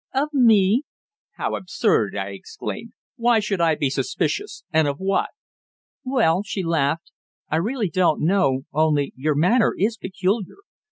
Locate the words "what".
4.97-5.29